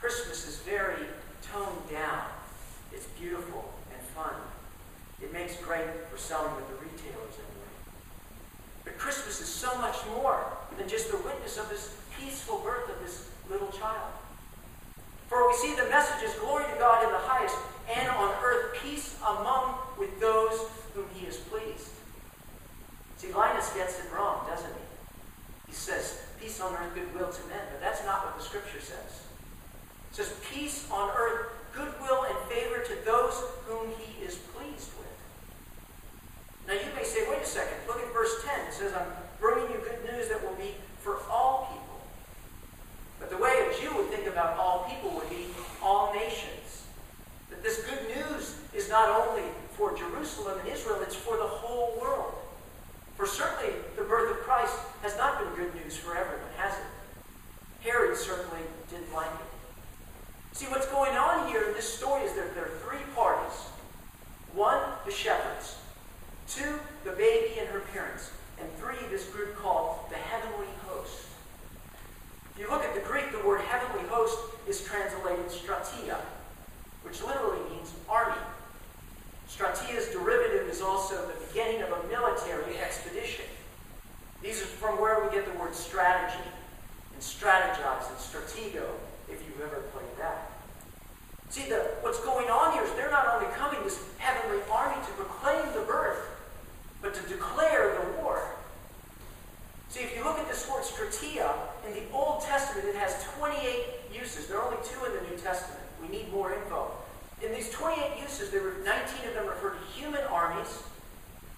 Christmas 0.00 0.48
is 0.48 0.56
very 0.58 1.06
toned 1.52 1.88
down. 1.90 2.24
It's 2.92 3.06
beautiful 3.18 3.72
and 3.92 4.02
fun. 4.08 4.34
It 5.22 5.32
makes 5.32 5.56
great 5.56 5.86
for 6.10 6.18
selling 6.18 6.54
with 6.56 6.66
the 6.66 6.74
retailers 6.74 7.38
Christmas 9.02 9.40
is 9.40 9.48
so 9.48 9.76
much 9.78 9.96
more 10.14 10.46
than 10.78 10.88
just 10.88 11.10
the 11.10 11.16
witness 11.18 11.58
of 11.58 11.68
this 11.68 11.92
peaceful 12.16 12.58
birth 12.58 12.88
of 12.88 13.02
this 13.02 13.28
little 13.50 13.66
child. 13.72 14.14
For 15.26 15.48
we 15.48 15.54
see 15.56 15.74
the 15.74 15.90
message 15.90 16.22
is 16.22 16.32
glory 16.38 16.66
to 16.72 16.78
God 16.78 17.02
in 17.02 17.10
the 17.10 17.18
highest, 17.18 17.56
and 17.92 18.08
on 18.10 18.32
earth 18.44 18.78
peace 18.80 19.18
among 19.26 19.74
with 19.98 20.20
those 20.20 20.54
whom 20.94 21.06
he 21.16 21.26
is 21.26 21.36
pleased. 21.36 21.90
See, 23.16 23.32
Linus 23.32 23.74
gets 23.74 23.98
it 23.98 24.04
wrong, 24.14 24.46
doesn't 24.48 24.70
he? 24.70 24.86
He 25.66 25.74
says, 25.74 26.22
peace 26.40 26.60
on 26.60 26.72
earth, 26.72 26.94
goodwill 26.94 27.32
to 27.32 27.48
men, 27.48 27.66
but 27.72 27.80
that's 27.80 28.04
not 28.04 28.24
what 28.24 28.38
the 28.38 28.44
scripture 28.44 28.80
says. 28.80 29.26
It 30.12 30.14
says, 30.14 30.32
peace 30.48 30.88
on 30.92 31.10
earth, 31.16 31.48
goodwill 31.74 32.24
and 32.28 32.38
favor 32.48 32.84
to 32.84 33.04
those 33.04 33.34
whom 33.66 33.90
he 33.98 34.22
is 34.24 34.36
pleased. 34.54 34.90
Now 36.66 36.74
you 36.74 36.94
may 36.94 37.04
say, 37.04 37.28
wait 37.28 37.42
a 37.42 37.46
second, 37.46 37.78
look 37.86 37.98
at 37.98 38.12
verse 38.12 38.44
10. 38.44 38.68
It 38.68 38.72
says, 38.72 38.92
I'm 38.94 39.06
bringing 39.40 39.70
you 39.70 39.78
good 39.78 39.98
news 40.12 40.28
that 40.28 40.42
will 40.42 40.56
be 40.56 40.74
for 41.00 41.18
all 41.30 41.68
people. 41.72 42.00
But 43.18 43.30
the 43.30 43.36
way 43.36 43.50
a 43.50 43.80
Jew 43.80 43.96
would 43.96 44.06
think 44.06 44.26
about 44.26 44.58
all 44.58 44.86
people 44.88 45.10
would 45.10 45.30
be 45.30 45.46
all 45.82 46.14
nations. 46.14 46.84
That 47.50 47.62
this 47.62 47.84
good 47.84 48.16
news 48.16 48.56
is 48.74 48.88
not 48.88 49.08
only 49.08 49.42
for 49.72 49.96
Jerusalem 49.96 50.58
and 50.60 50.68
Israel, 50.68 50.98
it's 51.02 51.14
for 51.14 51.36
the 51.36 51.46
whole 51.46 51.98
world. 52.00 52.34
For 53.16 53.26
certainly 53.26 53.74
the 53.96 54.02
birth 54.02 54.30
of 54.30 54.38
Christ 54.38 54.74
has 55.02 55.16
not 55.16 55.38
been 55.38 55.64
good 55.64 55.74
news 55.74 55.96
for 55.96 56.16
everyone, 56.16 56.48
has 56.56 56.74
it? 56.74 56.84
Herod 57.80 58.16
certainly 58.16 58.62
didn't 58.90 59.12
like 59.12 59.26
it. 59.26 60.56
See, 60.56 60.66
what's 60.66 60.86
going 60.86 61.16
on 61.16 61.48
here 61.48 61.62
in 61.62 61.74
this 61.74 61.92
story 61.92 62.22
is 62.22 62.34
that 62.34 62.54
there 62.54 62.64
are 62.64 62.78
three 62.84 63.04
parties. 63.14 63.58
One, 64.54 64.78
the 65.04 65.10
shepherds. 65.10 65.51
The 67.12 67.18
baby 67.18 67.60
and 67.60 67.68
her 67.68 67.80
parents. 67.92 68.30
And 68.58 68.66
three, 68.78 68.96
this 69.10 69.28
group 69.28 69.54
called 69.56 69.98
the 70.08 70.16
heavenly 70.16 70.72
host. 70.86 71.26
If 72.54 72.58
you 72.58 72.70
look 72.70 72.84
at 72.84 72.94
the 72.94 73.00
Greek, 73.00 73.30
the 73.32 73.46
word 73.46 73.60
heavenly 73.60 74.08
host 74.08 74.38
is 74.66 74.82
translated 74.82 75.44
stratia, 75.48 76.16
which 77.02 77.22
literally 77.22 77.60
means 77.68 77.92
army. 78.08 78.40
Stratia's 79.46 80.08
derivative 80.08 80.66
is 80.70 80.80
also 80.80 81.26
the 81.26 81.46
beginning 81.48 81.82
of 81.82 81.90
a 81.92 82.08
military 82.08 82.78
expedition. 82.78 83.44
These 84.42 84.62
are 84.62 84.72
from 84.80 84.98
where 84.98 85.22
we 85.22 85.30
get 85.34 85.44
the 85.44 85.58
word 85.58 85.74
strategy 85.74 86.48
and 87.12 87.22
strategize 87.22 88.08
and 88.08 88.16
stratego, 88.16 88.88
if 89.28 89.44
you've 89.44 89.60
ever 89.60 89.82
played 89.92 90.16
that. 90.18 90.50
See, 91.50 91.68
the, 91.68 91.92
what's 92.00 92.20
going 92.20 92.48
on 92.48 92.72
here 92.72 92.84
is 92.84 92.92
they're 92.92 93.10
not 93.10 93.28
only 93.28 93.54
coming, 93.54 93.82
this 93.84 94.02
heavenly 94.16 94.62
army, 94.72 94.96
to 95.04 95.12
proclaim 95.12 95.66
the 95.74 95.82
birth, 95.82 96.21
but 97.02 97.12
to 97.14 97.22
declare 97.28 97.98
the 97.98 98.22
war. 98.22 98.42
See, 99.90 100.00
if 100.00 100.16
you 100.16 100.24
look 100.24 100.38
at 100.38 100.48
this 100.48 100.70
word 100.70 100.84
stratia, 100.84 101.52
in 101.86 101.92
the 101.92 102.02
Old 102.14 102.42
Testament 102.42 102.88
it 102.88 102.96
has 102.96 103.26
28 103.36 104.14
uses. 104.14 104.46
There 104.46 104.58
are 104.58 104.64
only 104.64 104.78
two 104.82 105.04
in 105.04 105.12
the 105.12 105.30
New 105.30 105.36
Testament. 105.36 105.82
We 106.00 106.08
need 106.08 106.32
more 106.32 106.54
info. 106.54 106.90
In 107.42 107.52
these 107.52 107.70
28 107.70 108.22
uses, 108.22 108.50
there 108.50 108.62
were 108.62 108.76
19 108.84 109.28
of 109.28 109.34
them 109.34 109.46
refer 109.46 109.70
to 109.70 110.00
human 110.00 110.22
armies, 110.30 110.82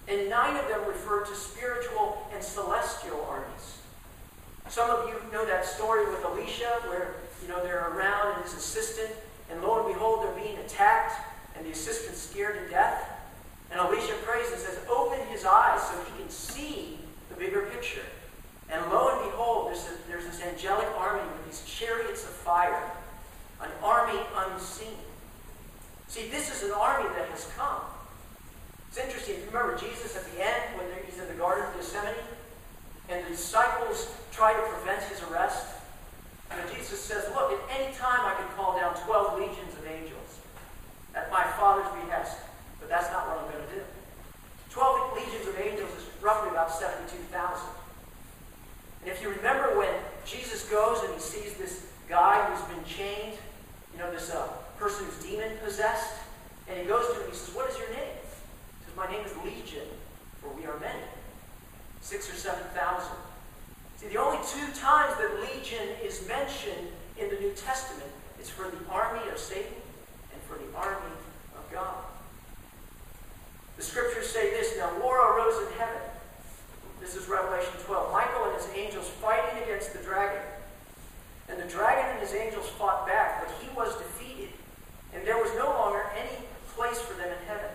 and 0.07 0.29
nine 0.29 0.57
of 0.57 0.67
them 0.67 0.81
refer 0.87 1.23
to 1.23 1.35
spiritual 1.35 2.27
and 2.33 2.43
celestial 2.43 3.25
armies. 3.29 3.77
Some 4.67 4.89
of 4.89 5.07
you 5.07 5.15
know 5.31 5.45
that 5.45 5.65
story 5.65 6.09
with 6.09 6.25
Elisha, 6.25 6.81
where 6.87 7.13
you 7.41 7.47
know 7.47 7.63
they're 7.63 7.87
around 7.89 8.35
and 8.35 8.43
his 8.43 8.53
assistant, 8.55 9.11
and 9.51 9.61
lo 9.61 9.85
and 9.85 9.93
behold, 9.93 10.23
they're 10.23 10.43
being 10.43 10.57
attacked, 10.57 11.13
and 11.55 11.65
the 11.65 11.71
assistant's 11.71 12.19
scared 12.19 12.65
to 12.65 12.69
death. 12.69 13.14
And 13.71 13.79
Elisha 13.79 14.13
prays 14.23 14.51
and 14.51 14.59
says, 14.59 14.79
Open 14.89 15.19
his 15.27 15.45
eyes 15.45 15.81
so 15.81 15.97
he 16.03 16.21
can 16.21 16.29
see 16.29 16.97
the 17.29 17.35
bigger 17.35 17.63
picture. 17.63 18.05
And 18.69 18.81
lo 18.91 19.09
and 19.09 19.31
behold, 19.31 19.67
there's, 19.67 19.85
a, 19.85 20.07
there's 20.07 20.25
this 20.25 20.41
angelic 20.41 20.87
army 20.97 21.21
with 21.21 21.45
these 21.45 21.63
chariots 21.65 22.23
of 22.23 22.29
fire, 22.29 22.81
an 23.61 23.69
army 23.83 24.19
unseen. 24.35 24.97
See, 26.07 26.29
this 26.29 26.53
is 26.53 26.69
an 26.69 26.75
army 26.75 27.09
that 27.15 27.29
has 27.29 27.51
come. 27.57 27.81
It's 28.89 28.97
interesting. 28.97 29.35
If 29.35 29.41
you 29.41 29.47
remember 29.47 29.77
Jesus 29.77 30.15
at 30.15 30.23
the 30.33 30.41
end, 30.41 30.77
when 30.77 30.85
he's 31.05 31.19
in 31.19 31.27
the 31.27 31.33
Garden 31.33 31.65
of 31.65 31.75
Gethsemane, 31.75 32.15
and 33.09 33.25
the 33.25 33.29
disciples 33.29 34.11
try 34.31 34.53
to 34.53 34.61
prevent 34.61 35.03
his 35.03 35.21
arrest, 35.23 35.75
and 36.51 36.61
Jesus 36.73 36.99
says, 37.01 37.25
Look, 37.35 37.51
at 37.51 37.79
any 37.79 37.93
time 37.93 38.21
I 38.23 38.35
can 38.35 38.47
call 38.55 38.77
down 38.77 38.95
12 38.95 39.39
legions 39.39 39.73
of 39.77 39.85
angels 39.85 40.39
at 41.13 41.31
my 41.31 41.43
Father's 41.43 41.91
behest, 42.01 42.37
but 42.85 43.01
that's 43.01 43.11
not 43.11 43.25
what 43.27 43.41
I'm 43.41 43.51
going 43.51 43.65
to 43.65 43.73
do. 43.73 43.81
12 44.69 45.17
legions 45.17 45.47
of 45.47 45.57
angels 45.57 45.89
is 45.97 46.05
roughly 46.21 46.51
about 46.51 46.69
72,000. 46.69 47.33
And 49.01 49.09
if 49.09 49.23
you 49.23 49.29
remember 49.29 49.75
when 49.75 49.89
Jesus 50.23 50.69
goes 50.69 51.01
and 51.01 51.11
he 51.15 51.19
sees 51.19 51.55
this 51.55 51.87
guy 52.07 52.45
who's 52.45 52.61
been 52.69 52.85
chained, 52.85 53.37
you 53.91 53.97
know, 53.97 54.11
this 54.11 54.29
uh, 54.29 54.45
person 54.77 55.05
who's 55.05 55.17
demon 55.25 55.57
possessed, 55.63 56.13
and 56.69 56.79
he 56.79 56.85
goes 56.85 57.07
to 57.07 57.13
him 57.13 57.21
and 57.23 57.31
he 57.31 57.37
says, 57.37 57.55
What 57.55 57.71
is 57.71 57.77
your 57.79 57.89
name? 57.89 58.13
He 58.21 58.85
says, 58.85 58.95
My 58.95 59.09
name 59.09 59.25
is 59.25 59.33
Legion, 59.43 59.89
for 60.37 60.53
we 60.53 60.67
are 60.67 60.77
many. 60.79 61.01
Six 62.01 62.29
or 62.29 62.35
seven 62.35 62.65
thousand. 62.75 63.17
See, 63.97 64.09
the 64.09 64.21
only 64.21 64.37
two 64.45 64.67
times 64.77 65.17
that 65.17 65.41
legion 65.41 65.89
is 66.03 66.27
mentioned 66.27 66.93
in 67.17 67.29
the 67.29 67.39
New 67.39 67.53
Testament 67.53 68.11
is 68.39 68.47
for 68.47 68.69
the 68.69 68.77
army 68.91 69.27
of 69.31 69.39
Satan 69.39 69.73
The 73.77 73.83
scriptures 73.83 74.27
say 74.27 74.51
this 74.51 74.77
Now 74.77 74.91
war 74.99 75.17
arose 75.17 75.67
in 75.67 75.77
heaven. 75.77 76.01
This 76.99 77.15
is 77.15 77.27
Revelation 77.27 77.73
12. 77.85 78.11
Michael 78.11 78.45
and 78.45 78.55
his 78.55 78.69
angels 78.75 79.09
fighting 79.21 79.63
against 79.63 79.93
the 79.93 79.99
dragon. 79.99 80.41
And 81.49 81.59
the 81.59 81.67
dragon 81.67 82.11
and 82.11 82.19
his 82.19 82.33
angels 82.33 82.67
fought 82.69 83.05
back, 83.05 83.45
but 83.45 83.53
he 83.61 83.69
was 83.75 83.95
defeated. 83.97 84.49
And 85.13 85.25
there 85.25 85.37
was 85.37 85.53
no 85.55 85.69
longer 85.69 86.05
any 86.17 86.45
place 86.75 86.99
for 86.99 87.13
them 87.13 87.27
in 87.27 87.47
heaven. 87.47 87.69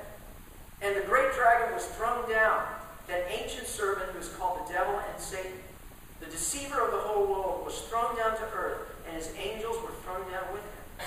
And 0.82 0.96
the 0.96 1.06
great 1.06 1.32
dragon 1.34 1.74
was 1.74 1.84
thrown 1.86 2.28
down, 2.28 2.64
that 3.06 3.26
ancient 3.28 3.66
serpent 3.66 4.10
who 4.10 4.18
is 4.18 4.28
called 4.28 4.66
the 4.66 4.72
devil 4.72 4.98
and 4.98 5.20
Satan. 5.20 5.52
The 6.20 6.26
deceiver 6.26 6.80
of 6.80 6.92
the 6.92 6.98
whole 6.98 7.26
world 7.26 7.64
was 7.64 7.78
thrown 7.82 8.16
down 8.16 8.36
to 8.36 8.44
earth, 8.54 8.88
and 9.06 9.16
his 9.16 9.32
angels 9.38 9.76
were 9.82 9.94
thrown 10.02 10.30
down 10.30 10.52
with 10.52 10.62
him. 10.62 11.06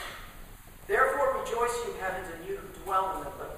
Therefore 0.87 1.39
rejoice, 1.41 1.73
you 1.85 1.93
heavens, 1.99 2.27
and 2.33 2.45
you 2.47 2.57
who 2.57 2.83
dwell 2.83 3.17
in 3.17 3.23
them. 3.23 3.33
But 3.37 3.52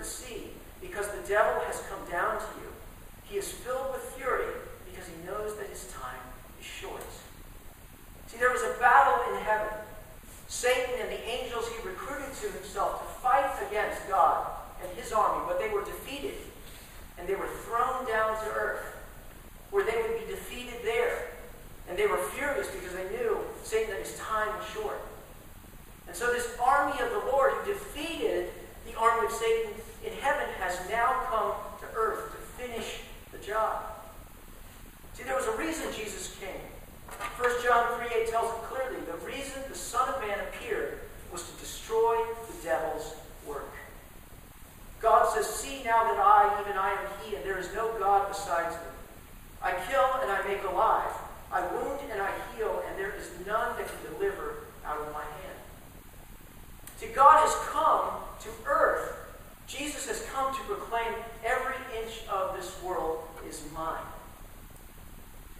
the 0.00 0.06
sea, 0.08 0.48
because 0.80 1.08
the 1.08 1.28
devil 1.28 1.60
has 1.68 1.82
come 1.92 2.00
down 2.10 2.40
to 2.40 2.48
you. 2.56 2.72
He 3.24 3.36
is 3.36 3.52
filled 3.52 3.92
with 3.92 4.02
fury, 4.16 4.48
because 4.90 5.06
he 5.06 5.14
knows 5.26 5.56
that 5.58 5.68
his 5.68 5.84
time 5.92 6.24
is 6.58 6.66
short. 6.66 7.04
See, 8.26 8.38
there 8.38 8.50
was 8.50 8.62
a 8.62 8.80
battle 8.80 9.34
in 9.34 9.42
heaven. 9.44 9.68
Satan 10.48 10.94
and 11.00 11.10
the 11.10 11.22
angels 11.28 11.68
he 11.68 11.86
recruited 11.86 12.32
to 12.42 12.50
himself 12.50 12.98
to 13.02 13.20
fight 13.20 13.52
against 13.68 14.08
God 14.08 14.46
and 14.82 14.90
his 14.96 15.12
army, 15.12 15.44
but 15.46 15.60
they 15.60 15.68
were 15.68 15.84
defeated, 15.84 16.34
and 17.18 17.28
they 17.28 17.34
were 17.34 17.48
thrown 17.68 18.08
down 18.08 18.34
to 18.44 18.50
earth, 18.50 18.96
where 19.70 19.84
they 19.84 20.00
would 20.00 20.18
be 20.18 20.32
defeated 20.32 20.80
there. 20.82 21.28
And 21.88 21.98
they 21.98 22.06
were 22.06 22.18
furious 22.34 22.68
because 22.68 22.94
they 22.94 23.08
knew 23.16 23.38
Satan 23.64 23.90
that 23.90 24.00
his 24.00 24.16
time 24.16 24.48
was 24.56 24.66
short. 24.72 25.00
And 26.06 26.16
so 26.16 26.32
this 26.32 26.56
army 26.62 26.98
of 27.00 27.10
the 27.10 27.30
Lord 27.30 27.52
who 27.52 27.72
defeated 27.72 28.50
the 28.86 28.96
army 28.98 29.26
of 29.26 29.32
Satan 29.32 29.72
in 30.04 30.12
heaven 30.20 30.48
has 30.58 30.80
now 30.88 31.26
come 31.28 31.52
to 31.80 31.96
earth 31.96 32.32
to 32.32 32.62
finish 32.62 33.00
the 33.32 33.38
job. 33.38 33.82
See, 35.14 35.24
there 35.24 35.36
was 35.36 35.46
a 35.46 35.56
reason 35.56 35.86
Jesus 35.92 36.36
came. 36.40 36.60
1 37.38 37.50
John 37.62 37.98
3 37.98 38.22
8 38.22 38.28
tells 38.30 38.50
it 38.50 38.62
clearly 38.64 39.00
the 39.06 39.26
reason 39.26 39.62
the 39.68 39.74
Son 39.74 40.08
of 40.08 40.20
Man 40.20 40.38
appeared 40.40 41.00
was 41.32 41.42
to 41.50 41.56
destroy 41.58 42.16
the 42.46 42.64
devil's 42.64 43.14
work. 43.46 43.72
God 45.00 45.32
says, 45.34 45.46
See 45.46 45.82
now 45.84 46.04
that 46.04 46.18
I, 46.18 46.60
even 46.60 46.76
I, 46.76 46.92
am 46.92 46.98
He, 47.24 47.36
and 47.36 47.44
there 47.44 47.58
is 47.58 47.72
no 47.74 47.92
God 47.98 48.28
besides 48.28 48.74
me. 48.76 48.90
I 49.62 49.72
kill 49.90 50.20
and 50.22 50.30
I 50.30 50.46
make 50.46 50.62
alive. 50.64 51.12
I 51.52 51.60
wound 51.60 52.00
and 52.10 52.20
I 52.20 52.30
heal, 52.54 52.82
and 52.86 52.98
there 52.98 53.14
is 53.16 53.30
none 53.46 53.76
that 53.76 53.86
can 53.86 54.14
deliver 54.14 54.64
out 54.86 54.98
of 55.00 55.12
my 55.12 55.22
hand. 55.22 55.58
See, 56.98 57.08
God 57.08 57.46
has 57.46 57.54
come 57.70 58.22
to 58.40 58.48
earth 58.70 59.19
Jesus 59.70 60.08
has 60.08 60.24
come 60.34 60.52
to 60.52 60.60
proclaim 60.62 61.14
every 61.44 61.76
inch 62.02 62.26
of 62.28 62.56
this 62.56 62.82
world 62.82 63.22
is 63.48 63.62
mine. 63.72 64.02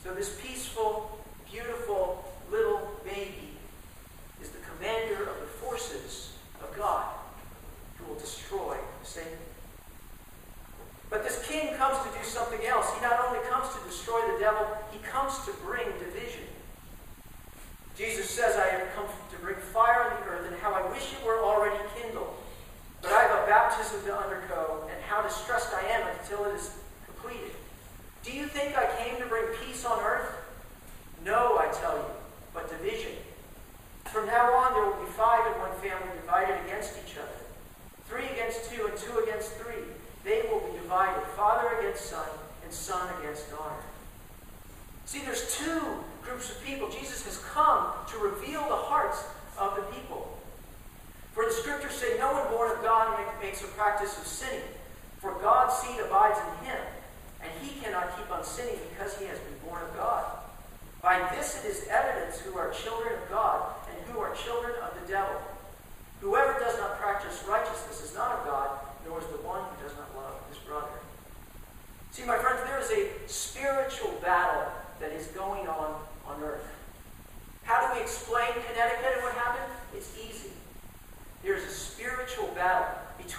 So 0.02 0.12
this 0.12 0.36
peaceful, 0.42 1.18
beautiful 1.50 2.24
little 2.50 2.90
baby 3.04 3.50
is 4.42 4.50
the 4.50 4.58
commander 4.58 5.22
of 5.22 5.38
the 5.40 5.46
forces 5.46 6.32
of 6.60 6.76
God. 6.76 7.06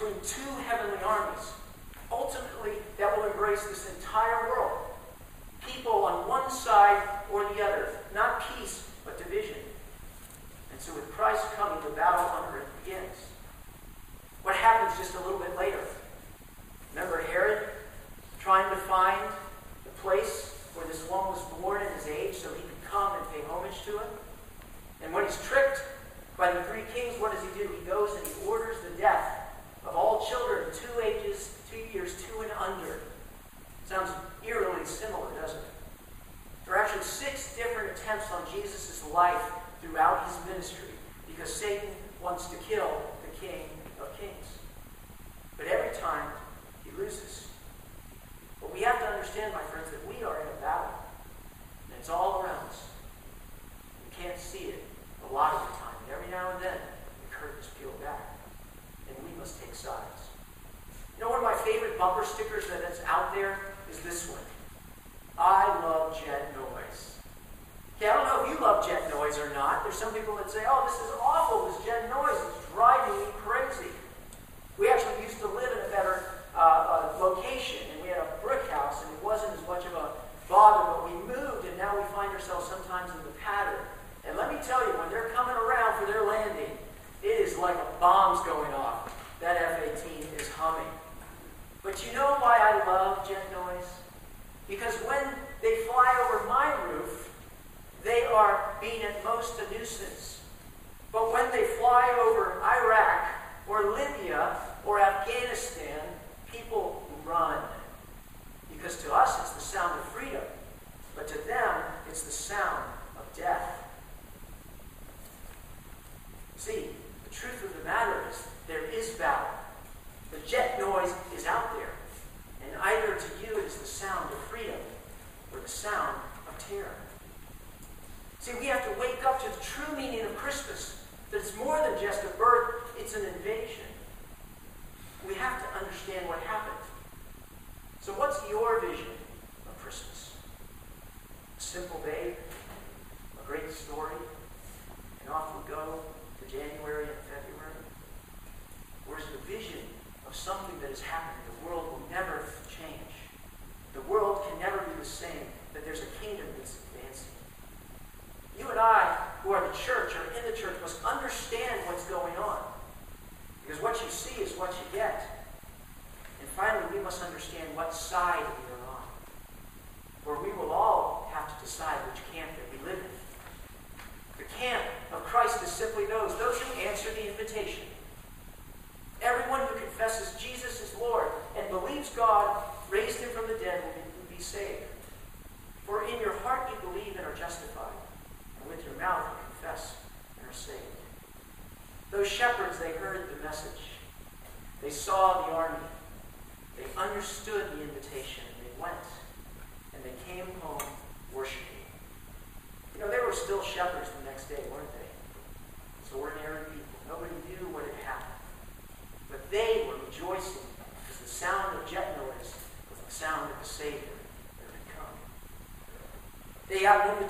between 0.01 0.19
two 0.23 0.70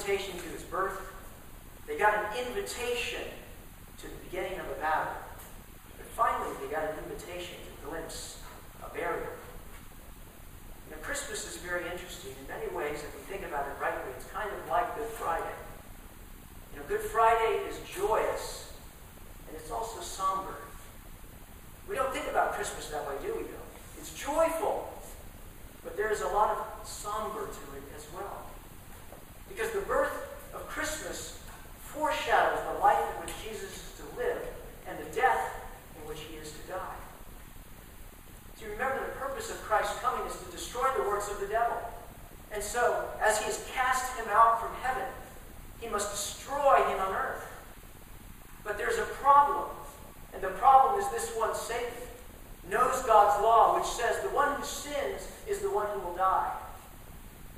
invitation 0.02 0.40
to 0.40 0.50
his 0.50 0.64
birth. 0.64 1.00
They 1.88 1.98
got 1.98 2.14
an 2.16 2.48
invitation 2.48 3.22
to 4.00 4.08
the 4.08 4.16
beginning 4.30 4.60
of 4.60 4.66
a 4.66 4.80
battle. 4.82 5.14
But 5.98 6.08
finally, 6.08 6.50
they 6.62 6.74
got 6.74 6.84
an 6.86 6.98
invitation 7.06 7.56
to 7.62 7.90
glimpse 7.90 8.40
a 8.84 8.90
burial. 8.94 9.30
Now, 10.90 10.98
Christmas 11.04 11.48
is 11.48 11.58
very 11.58 11.84
interesting. 11.86 12.32
In 12.42 12.48
many 12.48 12.74
ways, 12.76 13.04
if 13.04 13.14
we 13.16 13.22
think 13.32 13.46
about 13.46 13.68
it 13.68 13.74
rightly, 13.80 14.12
it's 14.18 14.26
kind 14.32 14.50
of 14.50 14.70
like 14.70 14.96
Good 14.98 15.08
Friday. 15.08 15.56
You 16.74 16.80
know, 16.80 16.86
Good 16.88 17.02
Friday 17.02 17.62
is 17.70 17.78
joyous, 17.88 18.74
and 19.48 19.56
it's 19.56 19.70
also 19.70 20.02
somber. 20.02 20.56
We 21.88 21.96
don't 21.96 22.12
think 22.12 22.28
about 22.28 22.54
Christmas 22.54 22.90
that 22.90 23.08
way, 23.08 23.16
do 23.22 23.36
we, 23.36 23.44
though? 23.44 23.70
It's 24.00 24.14
joyful, 24.14 24.92
but 25.84 25.96
there 25.96 26.12
is 26.12 26.22
a 26.22 26.28
lot 26.28 26.58
of 26.58 26.88
somber 26.88 27.46
to. 27.46 27.71
Because 29.54 29.72
the 29.72 29.82
birth 29.82 30.30
of 30.54 30.68
Christmas 30.68 31.40
foreshadows 31.84 32.60
the 32.74 32.80
life 32.80 33.04
in 33.16 33.26
which 33.26 33.36
Jesus 33.44 33.70
is 33.70 34.00
to 34.00 34.18
live 34.18 34.42
and 34.88 34.98
the 34.98 35.16
death 35.16 35.56
in 36.00 36.08
which 36.08 36.22
he 36.22 36.38
is 36.38 36.52
to 36.52 36.72
die. 36.72 36.96
Do 38.58 38.66
you 38.66 38.72
remember 38.72 39.00
the 39.00 39.20
purpose 39.20 39.50
of 39.50 39.58
Christ's 39.62 40.00
coming 40.00 40.26
is 40.28 40.38
to 40.38 40.52
destroy 40.52 40.88
the 40.96 41.04
works 41.04 41.30
of 41.30 41.40
the 41.40 41.48
devil? 41.48 41.78
And 42.54 42.62
so, 42.62 43.10
as 43.22 43.40
he 43.40 43.46
has 43.46 43.66
cast 43.74 44.18
him 44.18 44.26
out 44.30 44.62
from 44.62 44.72
heaven, 44.82 45.08
he 45.80 45.90
must 45.90 46.12
destroy 46.12 46.76
him 46.88 47.00
on 47.00 47.14
earth. 47.14 47.44
But 48.64 48.78
there's 48.78 49.00
a 49.00 49.06
problem. 49.20 49.70
And 50.34 50.44
the 50.44 50.50
problem 50.50 51.02
is 51.02 51.10
this 51.12 51.36
one 51.36 51.56
Satan 51.56 51.92
knows 52.70 53.04
God's 53.04 53.42
law, 53.42 53.78
which 53.78 53.88
says 53.88 54.22
the 54.22 54.30
one 54.30 54.56
who 54.56 54.64
sins 54.64 55.28
is 55.48 55.60
the 55.60 55.72
one 55.72 55.88
who 55.88 56.00
will 56.00 56.16
die. 56.16 56.52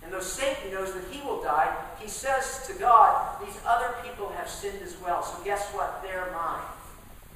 And 0.04 0.12
though 0.12 0.20
Satan 0.20 0.72
knows 0.72 0.94
that 0.94 1.04
he 1.10 1.22
will 1.22 1.42
die, 1.42 1.74
he 2.00 2.10
says 2.10 2.66
to 2.68 2.74
God, 2.74 3.40
These 3.46 3.58
other 3.66 3.96
people 4.04 4.30
have 4.30 4.50
sinned 4.50 4.82
as 4.84 4.98
well. 4.98 5.24
So 5.24 5.42
guess 5.44 5.70
what? 5.70 6.02
They're 6.04 6.30
mine. 6.34 6.62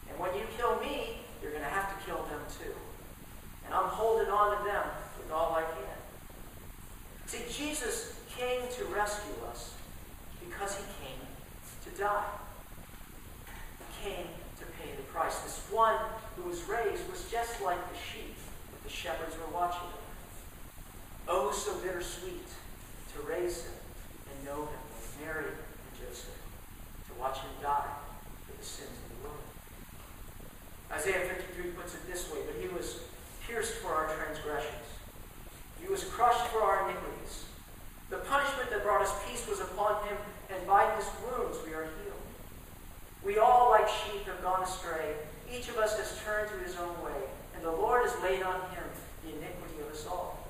And 0.10 0.20
when 0.20 0.34
you 0.36 0.44
kill 0.58 0.80
me, 0.80 1.20
you're 1.42 1.52
going 1.52 1.64
to 1.64 1.70
have 1.70 1.98
to 1.98 2.06
kill 2.06 2.24
them 2.24 2.42
too. 2.60 2.74
And 3.66 3.74
I'm 3.74 3.88
holding 3.88 4.30
on 4.30 4.58
to 4.58 4.64
them 4.64 4.84
with 5.18 5.32
all 5.32 5.56
I 5.56 5.62
can. 5.62 5.98
See, 7.26 7.44
Jesus 7.52 8.20
came 8.38 8.62
to 8.78 8.86
rescue 8.86 9.36
us 9.50 9.74
because 10.40 10.78
he 10.78 10.84
came 11.04 11.20
to 11.84 12.02
die. 12.02 12.24
He 14.02 14.10
came 14.10 14.28
to 14.60 14.66
pay 14.80 14.96
the 14.96 15.04
price. 15.04 15.40
This 15.40 15.62
one 15.70 15.98
who 16.36 16.50
was 16.50 16.64
raised 16.64 17.10
was 17.10 17.30
just 17.30 17.62
like 17.62 17.80
the 17.92 17.98
sheep 17.98 18.36
that 18.72 18.84
the 18.84 18.90
shepherds 18.90 19.36
were 19.38 19.54
watching 19.54 19.82
over. 19.82 20.07
Oh, 21.30 21.52
so 21.52 21.76
bittersweet 21.80 22.48
to 23.14 23.22
raise 23.28 23.64
him 23.64 23.74
and 24.32 24.46
know 24.46 24.64
him 24.64 24.80
like 24.96 25.26
Mary 25.26 25.44
and 25.44 25.94
Joseph, 26.00 26.40
to 27.08 27.20
watch 27.20 27.40
him 27.40 27.52
die 27.62 27.92
for 28.48 28.58
the 28.58 28.64
sins 28.64 28.96
of 28.96 29.18
the 29.18 29.28
world. 29.28 29.44
Isaiah 30.90 31.28
53 31.28 31.72
puts 31.72 31.96
it 31.96 32.08
this 32.08 32.32
way, 32.32 32.40
but 32.48 32.56
he 32.62 32.70
was 32.74 33.02
pierced 33.46 33.76
for 33.76 33.90
our 33.90 34.08
transgressions. 34.16 34.88
He 35.82 35.90
was 35.90 36.06
crushed 36.06 36.48
for 36.48 36.62
our 36.62 36.90
iniquities. 36.90 37.44
The 38.10 38.18
punishment 38.18 38.70
that 38.70 38.84
brought 38.84 39.02
us 39.02 39.12
peace 39.30 39.46
was 39.50 39.60
upon 39.60 40.08
him, 40.08 40.16
and 40.50 40.66
by 40.66 40.96
his 40.96 41.06
wounds 41.28 41.58
we 41.68 41.74
are 41.74 41.84
healed. 41.84 42.24
We 43.22 43.38
all, 43.38 43.70
like 43.72 43.90
sheep, 43.90 44.26
have 44.28 44.42
gone 44.42 44.64
astray. 44.64 45.16
Each 45.52 45.68
of 45.68 45.76
us 45.76 45.98
has 45.98 46.18
turned 46.24 46.50
to 46.52 46.58
his 46.64 46.78
own 46.78 47.04
way, 47.04 47.20
and 47.54 47.66
the 47.66 47.72
Lord 47.72 48.04
has 48.08 48.16
laid 48.24 48.44
on 48.44 48.62
him 48.72 48.88
the 49.26 49.32
iniquity 49.32 49.82
of 49.82 49.92
us 49.92 50.08
all. 50.08 50.48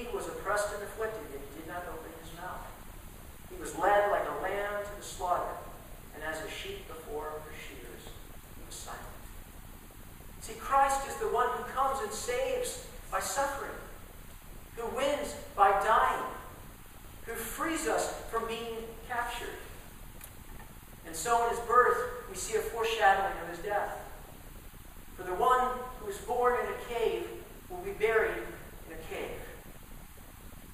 He 0.00 0.16
was 0.16 0.28
oppressed 0.28 0.72
and 0.72 0.82
afflicted, 0.82 1.20
yet 1.30 1.42
he 1.44 1.60
did 1.60 1.68
not 1.68 1.84
open 1.84 2.10
his 2.24 2.32
mouth. 2.40 2.64
He 3.52 3.60
was 3.60 3.76
led 3.76 4.10
like 4.10 4.24
a 4.24 4.42
lamb 4.42 4.82
to 4.82 4.96
the 4.96 5.04
slaughter, 5.04 5.52
and 6.14 6.24
as 6.24 6.42
a 6.42 6.50
sheep 6.50 6.88
before 6.88 7.24
her 7.44 7.52
shears, 7.52 8.08
he 8.56 8.62
was 8.66 8.74
silent. 8.74 9.02
See, 10.40 10.54
Christ 10.54 11.06
is 11.06 11.16
the 11.16 11.28
one 11.28 11.48
who 11.50 11.64
comes 11.64 12.00
and 12.02 12.10
saves 12.10 12.86
by 13.12 13.20
suffering, 13.20 13.76
who 14.76 14.86
wins 14.96 15.34
by 15.54 15.70
dying, 15.84 16.24
who 17.26 17.34
frees 17.34 17.86
us 17.86 18.14
from 18.30 18.48
being 18.48 18.84
captured. 19.06 19.60
And 21.06 21.14
so 21.14 21.44
in 21.44 21.50
his 21.50 21.60
birth, 21.60 22.24
we 22.30 22.36
see 22.36 22.56
a 22.56 22.60
foreshadowing 22.60 23.36
of 23.42 23.54
his 23.54 23.58
death. 23.58 23.98
For 25.16 25.24
the 25.24 25.34
one 25.34 25.68
who 25.98 26.08
is 26.08 26.16
born 26.18 26.54
in 26.60 26.72
a 26.72 26.94
cave 26.98 27.26
will 27.68 27.82
be 27.82 27.90
buried. 27.90 28.44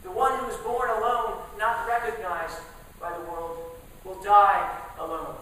The 0.06 0.12
one 0.12 0.38
who 0.38 0.46
is 0.46 0.56
born 0.58 0.88
alone, 0.88 1.42
not 1.58 1.88
recognized 1.88 2.60
by 3.00 3.10
the 3.10 3.24
world, 3.24 3.58
will 4.04 4.22
die 4.22 4.78
alone, 5.00 5.34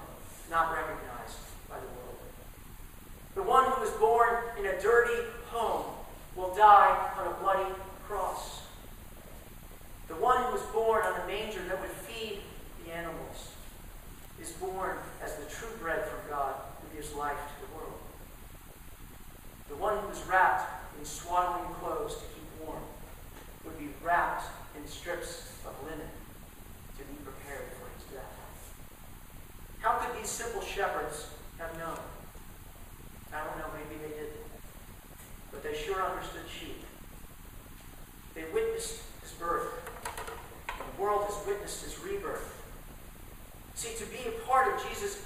not 0.50 0.72
recognized 0.72 1.37
by 1.68 1.77
the 1.77 1.87
world. 1.87 2.16
The 3.35 3.42
one 3.42 3.70
who 3.70 3.83
is 3.83 3.90
born 3.90 4.37
in 4.59 4.64
a 4.64 4.81
dirty 4.81 5.22
home 5.48 5.85
will 6.35 6.55
die 6.55 7.11
on 7.18 7.27
a 7.27 7.35
bloody 7.42 7.74
cross. 8.09 8.62
The 10.09 10.14
one 10.14 10.42
who 10.44 10.53
was 10.53 10.62
born 10.72 11.05
on 11.05 11.20
a 11.20 11.27
manger 11.27 11.61
that 11.68 11.79
would 11.79 11.90
feed 11.90 12.40
the 12.87 12.94
animals 12.94 13.50
is 14.40 14.53
born 14.53 14.96
as 15.22 15.35
the 15.37 15.44
true 15.44 15.77
bread 15.79 16.07
from 16.07 16.20
God 16.31 16.55
who 16.81 16.96
gives 16.96 17.12
life 17.12 17.37
to 17.37 17.66
the 17.66 17.77
world. 17.77 18.00
The 19.68 19.77
one 19.77 19.98
who 19.98 20.09
is 20.09 20.22
wrapped 20.27 20.96
in 20.98 21.05
swaddling 21.05 21.74
clothes 21.74 22.14
to 22.14 22.22
keep 22.22 22.66
warm 22.66 22.83
would 23.64 23.79
be 23.79 23.88
wrapped 24.05 24.45
in 24.77 24.87
strips 24.87 25.51
of 25.67 25.73
linen 25.85 26.07
to 26.99 27.05
be 27.05 27.14
prepared 27.25 27.64
for 27.81 27.88
his 27.97 28.05
death. 28.12 28.75
How 29.81 29.99
could 29.99 30.21
these 30.21 30.29
simple 30.29 30.61
shepherds 30.61 31.29
have 31.59 31.77
known? 31.79 31.99
I 33.33 33.45
don't 33.45 33.59
know, 33.59 33.67
maybe 33.75 34.01
they 34.01 34.14
didn't. 34.14 34.45
But 35.51 35.62
they 35.62 35.75
sure 35.75 36.03
understood 36.03 36.45
sheep. 36.49 36.85
They 38.35 38.45
witnessed 38.53 39.01
his 39.23 39.33
birth. 39.33 39.69
The 40.67 41.03
world 41.03 41.25
has 41.25 41.47
witnessed 41.47 41.85
his 41.85 41.99
rebirth. 42.01 42.62
See, 43.75 43.97
to 43.99 44.07
be 44.07 44.29
a 44.29 44.47
part 44.47 44.75
of 44.75 44.88
Jesus 44.88 45.23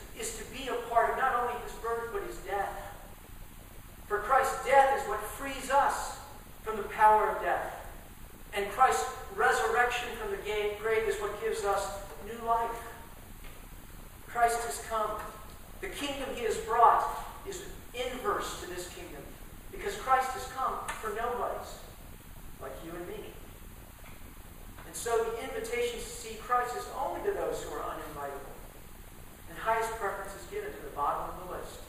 prioritize 26.59 26.79
is 26.79 26.87
only 26.99 27.21
to 27.23 27.33
those 27.33 27.63
who 27.63 27.75
are 27.75 27.83
uninvitable, 27.83 28.55
and 29.49 29.59
highest 29.59 29.91
preference 29.93 30.33
is 30.35 30.51
given 30.51 30.71
to 30.73 30.83
the 30.83 30.95
bottom 30.95 31.31
of 31.31 31.47
the 31.47 31.55
list. 31.55 31.81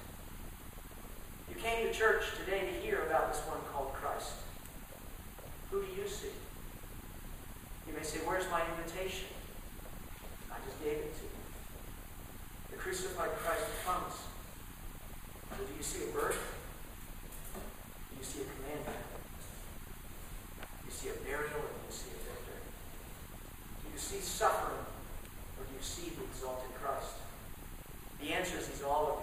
You 1.50 1.56
came 1.56 1.88
to 1.88 1.94
church 1.94 2.24
today 2.38 2.72
to 2.72 2.80
hear 2.86 3.04
about 3.04 3.34
this 3.34 3.42
one 3.48 3.60
called 3.74 3.94
Christ. 3.94 4.34
Who 5.72 5.82
do 5.82 5.88
you 6.00 6.08
see? 6.08 6.34
You 7.88 7.94
may 7.96 8.04
say, 8.04 8.20
Where's 8.26 8.50
my 8.52 8.62
invitation? 8.78 9.28
I 10.52 10.56
just 10.66 10.82
gave 10.84 10.98
it 10.98 11.18
to 11.18 11.24
you. 11.24 11.30
The 12.72 12.78
crucified 12.78 13.32
Christ 13.44 13.66
comes. 13.86 14.14
Do 15.58 15.66
you 15.76 15.84
see 15.84 16.10
a 16.10 16.14
bird? 16.14 16.36
all 28.90 29.08
of 29.08 29.19